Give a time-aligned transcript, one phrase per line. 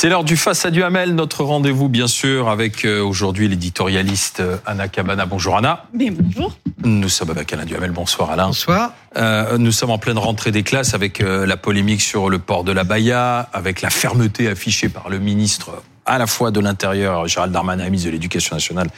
[0.00, 4.56] C'est l'heure du Face à Duhamel, notre rendez-vous bien sûr avec euh, aujourd'hui l'éditorialiste euh,
[4.64, 5.26] Anna Cabana.
[5.26, 5.84] Bonjour Anna.
[5.92, 6.56] Mais bonjour.
[6.82, 7.90] Nous sommes avec Alain Duhamel.
[7.90, 8.46] Bonsoir Alain.
[8.46, 8.94] Bonsoir.
[9.16, 12.64] Euh, nous sommes en pleine rentrée des classes avec euh, la polémique sur le port
[12.64, 17.28] de la Baïa, avec la fermeté affichée par le ministre à la fois de l'Intérieur,
[17.28, 18.88] Gérald Darmanin, ministre de l'Éducation nationale,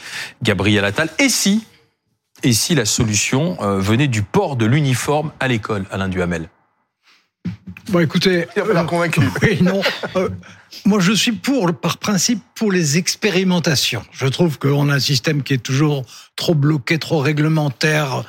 [0.41, 1.09] Gabriel Attal.
[1.19, 1.65] Et si,
[2.43, 6.49] et si la solution euh, venait du port de l'uniforme à l'école, Alain Duhamel?
[7.89, 8.45] Bon, écoutez.
[8.55, 9.21] Il a pas l'air convaincu.
[9.41, 9.81] Oui, non.
[10.15, 10.29] Euh,
[10.85, 14.03] moi, je suis pour, par principe, pour les expérimentations.
[14.11, 16.05] Je trouve qu'on a un système qui est toujours
[16.35, 18.23] trop bloqué, trop réglementaire.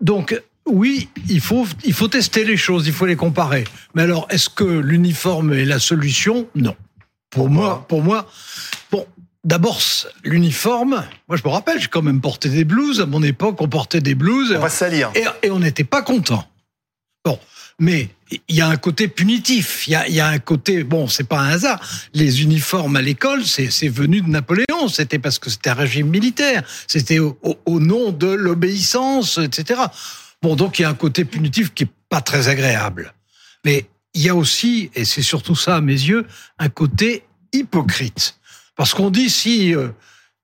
[0.00, 3.64] Donc, oui, il faut, il faut tester les choses, il faut les comparer.
[3.94, 6.46] Mais alors, est-ce que l'uniforme est la solution?
[6.54, 6.76] Non.
[7.30, 8.30] Pour moi, pour moi,
[8.92, 9.06] bon,
[9.44, 9.80] d'abord,
[10.24, 13.00] l'uniforme, moi je me rappelle, j'ai quand même porté des blouses.
[13.00, 14.54] À mon époque, on portait des blouses.
[14.56, 15.10] On va salir.
[15.14, 16.46] Et, et on n'était pas content.
[17.24, 17.38] Bon,
[17.78, 18.08] mais
[18.48, 19.86] il y a un côté punitif.
[19.86, 21.80] Il y a, il y a un côté bon, c'est pas un hasard.
[22.12, 24.88] Les uniformes à l'école, c'est c'est venu de Napoléon.
[24.88, 26.62] C'était parce que c'était un régime militaire.
[26.86, 29.80] C'était au, au- au nom de l'obéissance, etc.
[30.42, 33.14] Bon, donc il y a un côté punitif qui est pas très agréable.
[33.64, 36.26] Mais il y a aussi, et c'est surtout ça à mes yeux,
[36.58, 38.36] un côté hypocrite.
[38.76, 39.88] Parce qu'on dit si euh,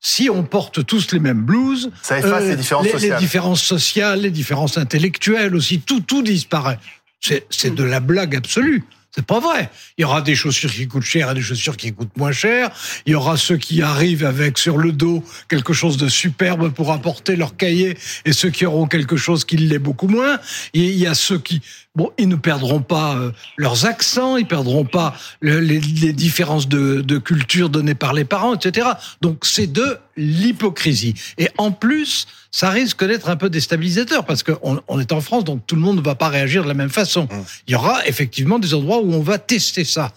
[0.00, 3.18] si on porte tous les mêmes blouses, Ça efface les différences les, sociales.
[3.18, 6.78] différences sociales, les différences intellectuelles aussi, tout tout disparaît.
[7.20, 8.84] C'est c'est de la blague absolue.
[9.12, 9.70] C'est pas vrai.
[9.98, 12.70] Il y aura des chaussures qui coûtent cher et des chaussures qui coûtent moins cher.
[13.06, 16.92] Il y aura ceux qui arrivent avec sur le dos quelque chose de superbe pour
[16.92, 20.38] apporter leur cahier et ceux qui auront quelque chose qui l'est beaucoup moins.
[20.74, 21.60] Et il y a ceux qui,
[22.00, 26.66] bon, ils ne perdront pas euh, leurs accents, ils perdront pas le- les, les différences
[26.68, 28.88] de, de culture données par les parents, etc.
[29.20, 31.14] Donc c'est de l'hypocrisie.
[31.38, 35.44] Et en plus, ça risque d'être un peu déstabilisateur parce qu'on on est en France,
[35.44, 37.28] donc tout le monde ne va pas réagir de la même façon.
[37.66, 40.12] Il y aura effectivement des endroits où on va tester ça.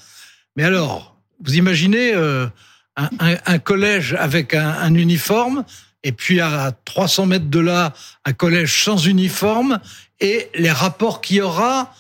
[0.56, 2.48] Mais alors, vous imaginez euh,
[2.96, 5.66] un, un- un collège avec un, un uniforme
[6.06, 7.94] et puis à 300 mètres de là,
[8.26, 9.80] un collège sans uniforme
[10.24, 11.94] et les rapports qu'il y aura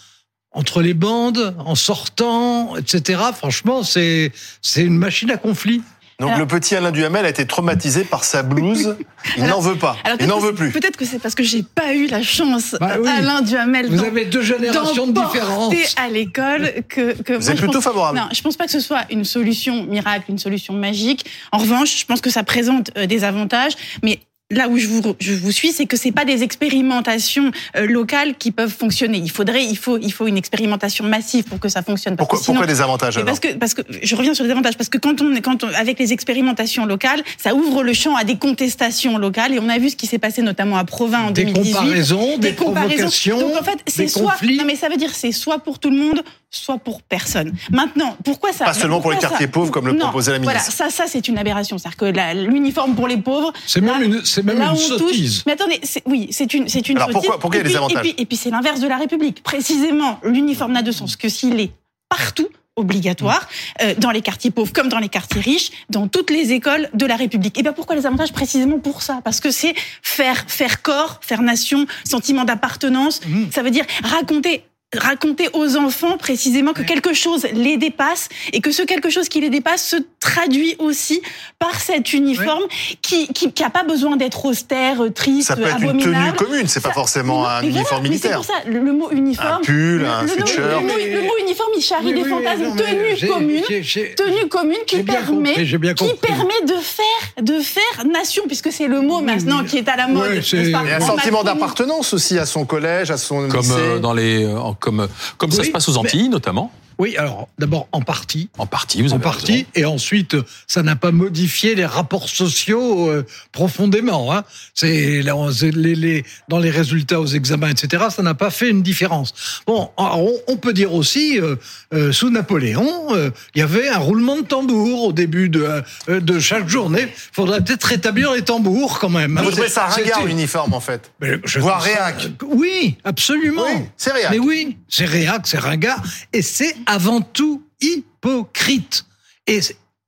[0.51, 3.21] entre les bandes, en sortant, etc.
[3.35, 5.81] Franchement, c'est c'est une machine à conflit.
[6.19, 8.95] Donc Alors- le petit Alain Duhamel a été traumatisé par sa blouse.
[9.35, 9.97] Il Alors- n'en veut pas.
[10.03, 10.69] Alors, Il n'en veut plus.
[10.71, 13.09] Peut-être que c'est parce que j'ai pas eu la chance, Bah oui.
[13.09, 15.73] Alain Duhamel, Vous avez deux générations différence.
[15.97, 18.19] à l'école que, que Vous moi, êtes plutôt pense- favorable.
[18.19, 21.25] Non, je pense pas que ce soit une solution miracle, une solution magique.
[21.51, 23.73] En revanche, je pense que ça présente euh, des avantages,
[24.03, 24.19] mais
[24.53, 28.35] là où je vous, je vous suis, c'est que c'est pas des expérimentations euh, locales
[28.35, 29.17] qui peuvent fonctionner.
[29.17, 32.15] Il faudrait, il faut, il faut une expérimentation massive pour que ça fonctionne.
[32.15, 34.43] Parce Pourquoi, que sinon- pourquoi des avantages alors parce que, parce que je reviens sur
[34.43, 37.93] les avantages, parce que quand on, quand on, avec les expérimentations locales, ça ouvre le
[37.93, 40.83] champ à des contestations locales, et on a vu ce qui s'est passé notamment à
[40.85, 41.73] Provins en Des 2018.
[41.73, 42.89] comparaisons, des comparaisons.
[42.95, 44.57] provocations, Donc en fait, c'est des soit, conflits.
[44.57, 46.21] non mais ça veut dire c'est soit pour tout le monde,
[46.59, 47.53] soit pour personne.
[47.71, 50.39] Maintenant, pourquoi ça Pas seulement pour les quartiers ça- pauvres, comme le Non, proposait la
[50.39, 50.75] Voilà, ministre.
[50.77, 53.51] ça, ça c'est une aberration, c'est-à-dire que l'uniforme pour les pauvres.
[53.65, 55.43] C'est même une, c'est même là, une on touche- sottise.
[55.45, 57.21] Mais attendez, c'est- oui, c'est une, c'est une Alors, sottise.
[57.21, 58.97] pourquoi- pourquoi il y a des avantages Et puis, et puis c'est l'inverse de la
[58.97, 59.41] République.
[59.43, 61.71] Précisément, l'uniforme n'a de sens que s'il est
[62.09, 63.47] partout obligatoire
[63.83, 67.05] euh, dans les quartiers pauvres comme dans les quartiers riches, dans toutes les écoles de
[67.05, 67.57] la République.
[67.59, 69.21] Et bien pourquoi les avantages précisément pour ça?
[69.23, 73.21] Parce que c'est faire faire corps, faire nation, sentiment d'appartenance.
[73.27, 73.51] Mmh.
[73.51, 74.63] Ça veut dire raconter
[74.97, 79.41] raconter aux enfants précisément que quelque chose les dépasse et que ce quelque chose qui
[79.41, 81.21] les dépasse se traduit aussi
[81.59, 82.63] par cet uniforme
[83.01, 86.37] qui qui qui a pas besoin d'être austère, triste, Ça peut être une abominable.
[86.37, 88.41] tenue commune, c'est pas Ça- forcément mais non, un mais voilà, uniforme mais militaire.
[88.43, 89.47] C'est pour ça, le, mot uniforme.
[89.61, 90.59] Un pull, le- un le- le- sweatshirt.
[90.69, 92.63] Le, mot- le mot uniforme, il charrie Oui, des oui, fantasmes.
[92.63, 93.63] non, mais tenue commune.
[93.69, 98.05] j'ai- j'ai- Tenue commune qui permet, compris, j'ai bien qui permet de faire, de faire
[98.05, 99.65] nation, puisque c'est le mot maintenant oui.
[99.67, 100.29] qui est à la mode.
[100.29, 103.61] Ouais, c'est- pas Et un En sentiment d'appartenance aussi à son collège, à son Comme
[103.61, 103.73] lycée.
[103.77, 105.07] euh, dans les, euh, en- comme
[105.37, 106.71] comme ça se passe aux mais- Antilles notamment.
[106.99, 109.65] Oui, alors d'abord en partie, En partie, vous en avez partie, raison.
[109.75, 110.35] et ensuite
[110.67, 114.33] ça n'a pas modifié les rapports sociaux euh, profondément.
[114.33, 114.43] Hein.
[114.73, 118.05] C'est les, les- dans les résultats aux examens, etc.
[118.09, 119.33] Ça n'a pas fait une différence.
[119.67, 121.55] Bon, on, on peut dire aussi euh,
[121.93, 123.15] euh, sous Napoléon,
[123.55, 127.03] il y avait un roulement de tambour au début de de chaque journée.
[127.03, 129.37] Il faudrait peut-être rétablir les tambours quand même.
[129.37, 129.41] Hein.
[129.43, 131.11] Vous trouvez ça ringard l'uniforme en fait?
[131.21, 132.27] Mais je Voire trouve ça- réac.
[132.43, 133.63] Oui, absolument.
[133.65, 134.31] Oui, c'est réac.
[134.31, 136.01] Mais oui, c'est réac, c'est ringard,
[136.33, 139.05] et c'est avant tout hypocrite.
[139.47, 139.59] Et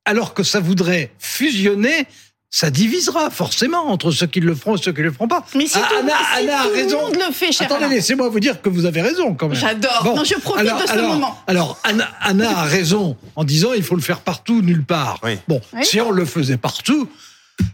[0.06, 2.06] alors que ça voudrait fusionner,
[2.50, 5.46] ça divisera forcément entre ceux qui le feront et ceux qui le feront pas.
[5.56, 6.98] Mais si Ah, tout, Anna, si Anna a tout raison.
[7.00, 9.58] le monde le fait, cher Attendez, laissez-moi vous dire que vous avez raison quand même.
[9.60, 10.14] J'adore.
[10.16, 11.38] Non, je profite de ce alors, moment.
[11.48, 15.20] Alors, Anna, Anna a raison en disant il faut le faire partout, nulle part.
[15.24, 15.38] Oui.
[15.48, 15.84] Bon, Oui.
[15.84, 17.10] si on le faisait partout,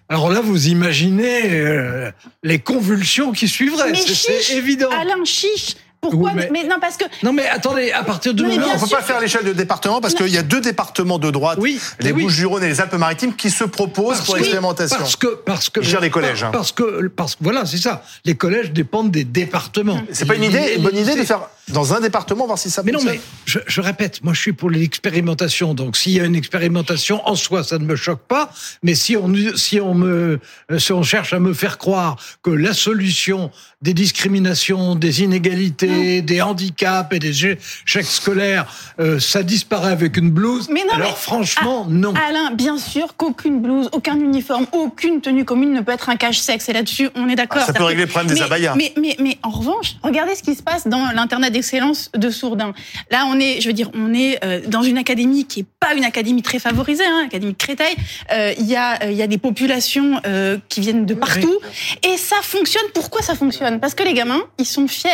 [0.09, 2.11] Alors là, vous imaginez euh,
[2.43, 3.93] les convulsions qui suivraient.
[3.95, 4.89] C'est évident.
[4.91, 5.75] Alain Chiche.
[6.01, 6.63] Pourquoi Oui, mais- mais...
[6.67, 9.03] non, parce que Non, mais attendez, à partir du Non, on ne peut sûr pas
[9.03, 12.23] faire l'échelle de département parce qu'il y a deux départements de droite, Oui, les oui.
[12.23, 14.97] Bouches-du-Rhône et les Alpes-Maritimes, qui se proposent Parce pour que- l'expérimentation.
[14.97, 16.49] Parce que, parce que Ils gèrent les collèges, hein.
[16.51, 18.03] Parce que, parce que, voilà, c'est ça.
[18.25, 20.01] Les collèges dépendent des départements.
[20.11, 22.83] C'est pas une idée, une bonne idée de faire dans un département voir si ça
[22.83, 25.73] Mais non, mais je, je répète, moi je suis pour l'expérimentation.
[25.73, 28.51] Donc s'il y a une expérimentation en soi, ça ne me choque pas.
[28.83, 30.39] Mais si on si on me
[30.77, 36.41] si on cherche à me faire croire que la solution des discriminations, des inégalités, des
[36.41, 38.65] handicaps et des échecs scolaires,
[38.99, 40.69] euh, ça disparaît avec une blouse.
[40.69, 42.13] Mais non, alors mais- franchement, non.
[42.27, 46.69] Alain, bien sûr qu'aucune blouse, aucun uniforme, aucune tenue commune ne peut être un cache-sexe.
[46.69, 47.61] Et là-dessus, on est d'accord.
[47.63, 48.75] Ah, ça peut régler le problème des abayas.
[48.75, 52.73] Mais, mais, mais en revanche, regardez ce qui se passe dans l'internat d'excellence de Sourdin.
[53.11, 55.93] Là, on est, je veux dire, on est euh, dans une académie qui est pas
[55.93, 57.95] une académie très favorisée, hein, académie de Créteil.
[58.31, 61.59] Euh, Il y a, euh, il y a des populations euh, qui viennent de partout,
[62.03, 62.83] et ça fonctionne.
[62.93, 63.79] Pourquoi ça fonctionne?
[63.79, 65.09] Parce que les gamins, ils sont fiers.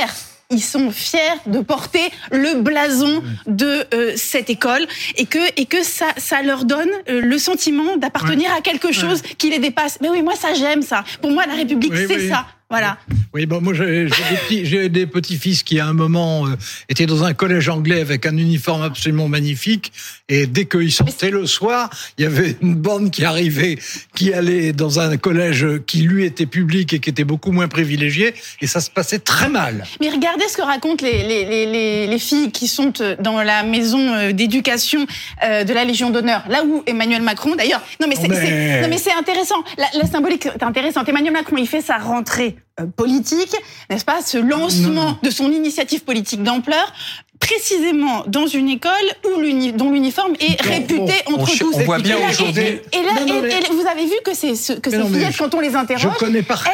[0.50, 4.88] Ils sont fiers de porter le blason de euh, cette école
[5.18, 9.22] et que et que ça ça leur donne euh, le sentiment d'appartenir à quelque chose
[9.38, 9.98] qui les dépasse.
[10.00, 11.04] Mais oui, moi ça j'aime ça.
[11.22, 12.30] Pour moi la République Oui, c'est oui.
[12.30, 12.46] ça.
[12.70, 12.98] Voilà.
[13.34, 16.56] Oui, bon, moi j'ai des petits, petits-fils qui à un moment euh,
[16.90, 19.94] étaient dans un collège anglais avec un uniforme absolument magnifique
[20.28, 23.78] et dès qu'ils sortaient le soir, il y avait une bande qui arrivait,
[24.16, 28.34] qui allait dans un collège qui lui était public et qui était beaucoup moins privilégié
[28.60, 29.86] et ça se passait très mal.
[30.02, 33.42] Mais regardez ce que racontent les, les, les, les, les filles qui sont euh, dans
[33.44, 35.06] la maison euh, d'éducation
[35.46, 39.64] euh, de la Légion d'honneur, là où Emmanuel Macron, d'ailleurs, non mais c'est Mais- intéressant,
[39.78, 41.08] la, la symbolique est intéressante.
[41.08, 42.57] Emmanuel Macron, il fait sa rentrée
[42.96, 43.56] politique,
[43.90, 45.18] n'est-ce pas, ce lancement Non.
[45.24, 46.94] de son initiative politique d'ampleur,
[47.40, 48.92] précisément dans une école
[49.26, 49.42] où
[49.76, 51.76] dont l'uniforme est réputé bon, entre on tous.
[51.76, 54.34] on voit bien Et là- et- aujourd'hui- Et, là, Non, et- vous avez vu que,
[54.34, 56.12] c'est ce, que ces fillettes, je- quand on les interroge,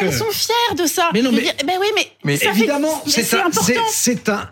[0.01, 1.09] elles sont fières de ça.
[1.13, 3.81] Mais non, mais- ben oui, mais, Mais Évidemment, c'est important.
[3.91, 4.49] c'est un,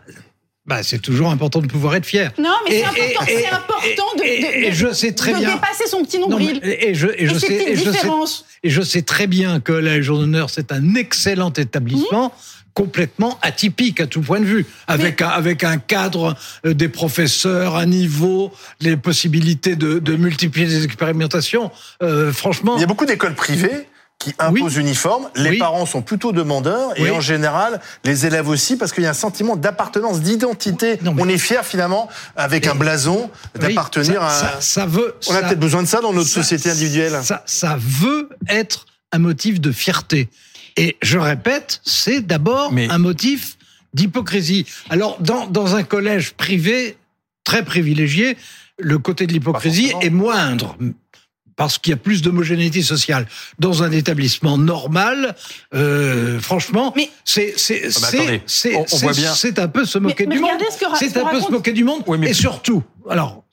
[0.71, 2.31] bah, c'est toujours important de pouvoir être fier.
[2.39, 5.53] Non, mais c'est important, et- de, et- de- et de- je sais très de bien.
[5.55, 6.61] dépasser son petit nombril.
[6.63, 8.45] et je, et je et ces sais, et petites je sais, différences.
[8.63, 12.27] et je sais très bien que la Légion d'honneur, c'est un excellent établissement.
[12.29, 12.71] Mmh.
[12.73, 17.75] complètement atypique à tout point de vue, avec un, avec un cadre euh, des professeurs,
[17.75, 21.69] un niveau, les possibilités de, de multiplier les expérimentations.
[22.01, 23.87] Euh, franchement, Il y a beaucoup d'écoles privées
[24.21, 25.29] qui imposent uniforme.
[25.35, 25.57] Les Oui.
[25.57, 27.11] parents sont plutôt demandeurs et Oui.
[27.11, 30.99] en général, les élèves aussi, parce qu'il y a un sentiment d'appartenance, d'identité.
[31.05, 33.29] On est fier finalement, avec un blason,
[33.59, 34.29] d'appartenir ça, à.
[34.29, 35.15] ça, ça veut.
[35.27, 37.19] On a peut-être besoin de ça dans notre ça- société individuelle.
[37.23, 40.29] Ça, ça veut être un motif de fierté.
[40.77, 43.57] Et je répète, c'est d'abord un motif
[43.93, 44.65] d'hypocrisie.
[44.89, 46.95] Alors, dans, dans un collège privé
[47.43, 48.37] très privilégié,
[48.79, 50.77] le côté de l'hypocrisie est moindre.
[51.61, 53.27] Parce qu'il y a plus d'homogénéité sociale.
[53.59, 55.35] Dans un établissement normal,
[55.75, 57.83] euh, franchement, Mais- c'est c'est
[59.59, 60.51] un peu se moquer mais du monde.
[60.53, 62.01] regardez ce que ra- ce C'est un peu se moquer du monde.
[62.07, 63.43] Oui, mais- Et surtout, alors,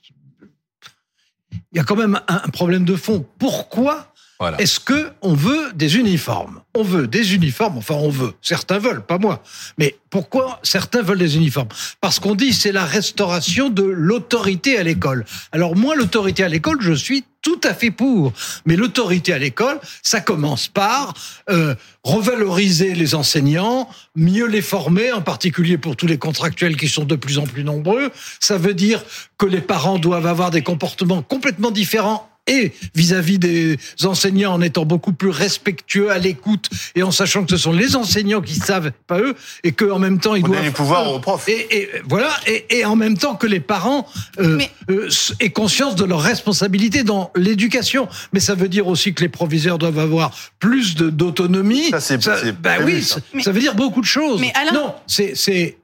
[1.71, 3.25] il y a quand même un, un problème de fond.
[3.37, 4.59] Pourquoi Voilà.
[4.59, 6.61] est-ce que on veut des uniformes?
[6.75, 7.77] On veut des uniformes.
[7.77, 8.33] Enfin, on veut.
[8.41, 9.43] Certains veulent, pas moi.
[9.77, 11.67] Mais pourquoi certains veulent des uniformes?
[12.01, 15.25] Parce qu'on dit c'est la restauration de l'autorité à l'école.
[15.51, 18.33] Alors moi, l'autorité à l'école, je suis tout à fait pour.
[18.65, 21.13] Mais l'autorité à l'école, ça commence par
[21.49, 27.05] euh, revaloriser les enseignants, mieux les former, en particulier pour tous les contractuels qui sont
[27.05, 28.11] de plus en plus nombreux.
[28.39, 29.03] Ça veut dire
[29.37, 34.85] que les parents doivent avoir des comportements complètement différents et vis-à-vis des enseignants en étant
[34.85, 38.91] beaucoup plus respectueux à l'écoute et en sachant que ce sont les enseignants qui savent,
[39.07, 41.47] pas eux, et qu'en même temps ils On doivent du pouvoir aux profs.
[41.47, 44.07] et, et voilà, et, et en même temps que les parents
[44.39, 48.07] euh, Mais- euh, aient conscience de leur responsabilité dans l'éducation.
[48.33, 51.89] Mais ça veut dire aussi que les proviseurs doivent avoir plus d'autonomie.
[51.91, 53.15] Ça, c'est- c'est bah oui, ça.
[53.15, 53.21] ça.
[53.33, 54.39] Mais- ça veut dire beaucoup de choses.
[54.41, 55.77] Mais Alain- non, c'est c'est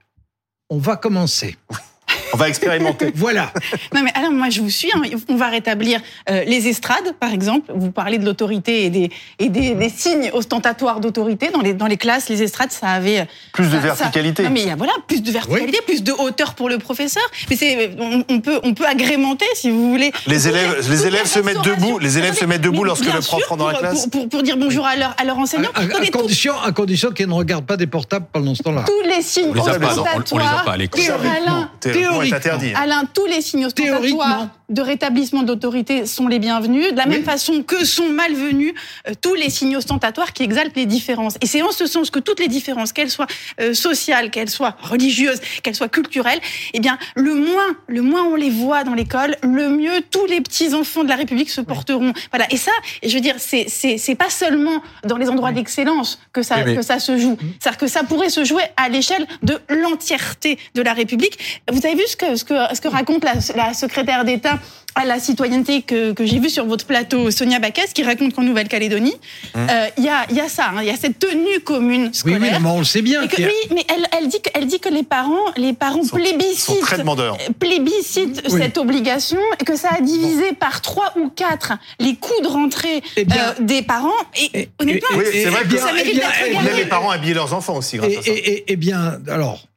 [0.69, 1.55] on va commencer.
[2.33, 3.11] On va expérimenter.
[3.15, 3.51] Voilà.
[3.93, 4.89] Non mais alors moi je vous suis.
[4.93, 5.01] hein.
[5.29, 7.71] On va rétablir euh, les estrades, par exemple.
[7.75, 11.87] Vous parlez de l'autorité et des et des, des signes ostentatoires d'autorité dans les dans
[11.87, 12.29] les classes.
[12.29, 14.43] Les estrades, ça avait euh, Plus de ça- ça- verticalité.
[14.43, 17.23] non mais il y a voilà plus de verticalité, plus de hauteur pour le professeur.
[17.49, 20.11] Mais c'est on, on peut on peut agrémenter si vous voulez.
[20.27, 23.25] Les élèves- les élèves se mettent debout, les élèves se mettent debout lorsque le prof
[23.25, 24.01] sûr, rentre dans la classe.
[24.07, 25.69] Pour, pour, pour dire bonjour à leur à leur enseignant.
[25.73, 28.53] À, à- à Attendez, tout- condition, à condition qu'ils ne regardent pas des portables pendant
[28.55, 28.83] ce temps-là.
[28.85, 30.63] tous les signes On les a pas, non, on- les a ostentatoires.
[30.65, 31.01] pas à l'école.
[32.19, 32.53] Alain, Théoriquement est Théoriquement.
[32.55, 32.73] interdit.
[32.75, 34.49] Alain, tous les signes ostentatoires Théoriquement.
[34.69, 38.73] De rétablissement d'autorité sont les bienvenus, de la même façon que sont malvenus
[39.07, 41.35] euh, tous les signaux ostentatoires qui exaltent les différences.
[41.41, 43.27] Et c'est en ce sens que toutes les différences, qu'elles soient
[43.61, 46.39] euh, sociales, qu'elles soient religieuses, qu'elles soient culturelles,
[46.73, 50.41] eh bien, le moins, le moins on les voit dans l'école, le mieux tous les
[50.41, 52.13] petits enfants de la République se porteront.
[52.31, 52.51] Voilà.
[52.51, 52.71] Et ça,
[53.03, 56.81] je veux dire, c'est c'est c'est pas seulement dans les endroits d'excellence que ça que
[56.81, 57.37] ça se joue.
[57.59, 61.37] C'est-à-dire que ça pourrait se jouer à l'échelle de l'entièreté de la République.
[61.71, 64.54] Vous avez vu ce que ce que ce que raconte la, la secrétaire d'État
[64.97, 68.43] à la citoyenneté que, que j'ai vu sur votre plateau, Sonia Bakas, qui raconte qu'en
[68.43, 69.13] Nouvelle-Calédonie,
[69.57, 72.03] euh, il y a il y a ça, hein, il y a cette tenue commune
[72.05, 72.39] Oui, scolaire.
[72.41, 73.27] oui, mais on le sait bien.
[73.27, 76.01] Que- a- oui, mais elle, elle dit que, elle dit que les parents, les parents
[76.01, 77.37] Sont- plébiscitent, sont très demandeurs.
[77.59, 78.61] plébiscitent Oui.
[78.61, 83.03] cette obligation, et que ça a divisé par trois ou quatre les coûts de rentrée
[83.17, 84.13] Eh bien- euh, des parents.
[84.37, 86.85] Et, Et- honnêtement, et- Oui, c'est vrai eh que bien, ça mérite eh eh les
[86.85, 88.31] parents habillaient leurs enfants aussi grâce Et, à ça.
[88.31, 89.67] et- et- eh bien, alors,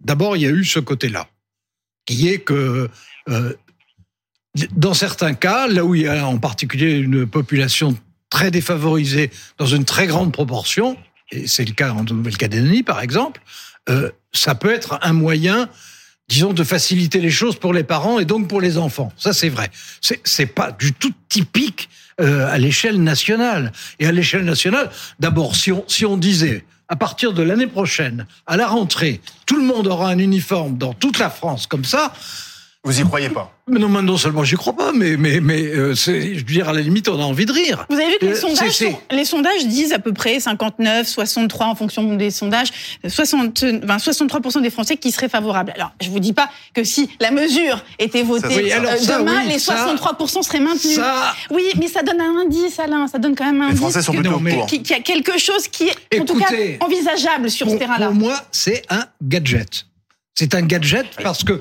[0.00, 1.28] d'abord, il y a eu ce côté-là,
[2.04, 2.88] qui est que
[3.28, 3.52] euh,
[4.76, 7.96] dans certains cas, là où il y a en particulier une population
[8.30, 10.96] très défavorisée dans une très grande proportion,
[11.30, 13.40] et c'est le cas en Nouvelle-Calédonie par exemple,
[13.88, 15.68] euh, ça peut être un moyen
[16.28, 19.12] disons, de faciliter les choses pour les parents et donc pour les enfants.
[19.16, 19.70] Ça, c'est vrai.
[20.00, 21.88] C'est, c'est pas du tout typique
[22.20, 23.72] euh, à l'échelle nationale.
[24.00, 28.26] Et à l'échelle nationale, d'abord, si on, si on disait, à partir de l'année prochaine,
[28.46, 32.12] à la rentrée, tout le monde aura un uniforme dans toute la France comme ça,
[32.86, 35.60] Vous y croyez pas mais non, mais non seulement j'y crois pas, mais, mais, mais
[35.60, 37.84] euh, c'est, je veux dire, à la limite, on a envie de rire.
[37.90, 40.38] Vous avez vu que les Euh, sondages, c'est- sont- les sondages disent à peu près
[40.38, 42.68] 59, 63 en fonction des sondages,
[43.08, 45.72] 60, enfin, 63% des Français qui seraient favorables.
[45.74, 49.18] Alors, je vous dis pas que si la mesure était votée oui, alors euh, ça,
[49.18, 50.94] demain, oui, les ça- 63% seraient maintenus.
[50.94, 53.08] Ça, Oui, mais ça donne un indice, Alain.
[53.08, 54.66] Ça donne quand même un Les indice Français sont plutôt mais- pour.
[54.66, 56.46] qu'il qu'il y a quelque chose qui est, en tout cas,
[56.78, 58.06] envisageable sur ce terrain-là.
[58.06, 59.86] pour moi, c'est un gadget.
[60.38, 61.60] C'est un gadget parce que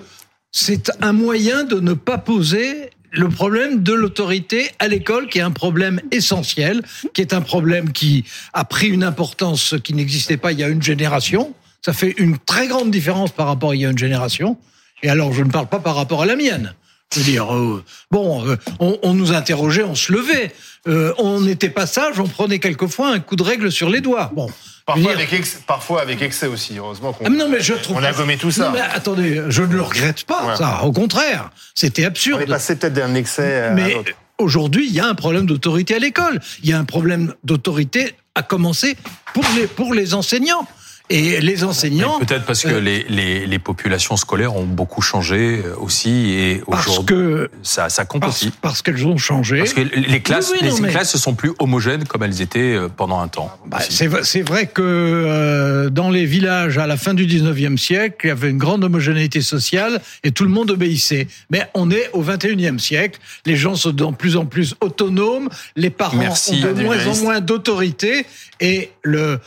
[0.57, 5.41] c'est un moyen de ne pas poser le problème de l'autorité à l'école, qui est
[5.41, 6.81] un problème essentiel,
[7.13, 10.69] qui est un problème qui a pris une importance qui n'existait pas il y a
[10.69, 11.53] une génération.
[11.81, 14.57] Ça fait une très grande différence par rapport à il y a une génération.
[15.03, 16.74] Et alors, je ne parle pas par rapport à la mienne.
[17.13, 20.51] Je veux dire, euh, bon, euh, on, on nous interrogeait, on se levait.
[20.88, 24.31] Euh, on était pas sage, on prenait quelquefois un coup de règle sur les doigts.
[24.35, 24.50] Bon.
[24.85, 27.74] Parfois dire- avec, ex- parfois avec excès aussi, heureusement qu'on ah, mais non, mais je
[27.74, 27.97] trouve.
[27.97, 28.65] on a gommé tout ça.
[28.65, 30.55] Non, mais attendez, je ne le regrette pas, Ouais.
[30.57, 30.83] ça.
[30.83, 32.45] Au contraire, c'était On est absurde.
[32.47, 34.12] passé peut-être d'un excès à Mais l'autre.
[34.38, 36.39] aujourd'hui, il y a un problème d'autorité à l'école.
[36.63, 38.97] Il y a un problème d'autorité à commencer
[39.33, 40.67] pour les, pour les enseignants.
[41.09, 42.19] Et les enseignants.
[42.19, 46.63] Peut-être parce que euh, les, les, les populations scolaires ont beaucoup changé euh, aussi et
[46.67, 47.51] Parce aujourd'hui que.
[47.62, 48.51] ça, ça compte Parce, aussi.
[48.62, 49.59] parce qu'elles ont changé.
[49.59, 52.24] Parce que les classes, Oui, oui, non, les mais- classes ne sont plus homogènes comme
[52.24, 53.55] elles étaient euh, pendant un temps.
[53.67, 58.27] Bah, c'est, vrai- que euh, dans les villages à la fin du 19e siècle, il
[58.29, 61.27] y avait une grande homogénéité sociale et tout le monde obéissait.
[61.51, 65.91] Mais on est au 21e siècle, les gens sont de plus en plus autonomes, les
[65.91, 68.25] parents Merci, ont de moins en moins d'autorité
[68.59, 69.39] et le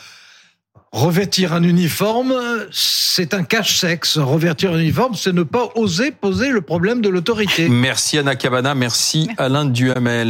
[0.93, 2.35] revêtir un uniforme,
[2.71, 4.19] c'est un cache-sexe.
[4.19, 7.69] Revêtir un uniforme, c'est ne pas oser poser le problème de l'autorité.
[7.69, 10.27] Merci Anna Cabana, merci Alain Duhamel.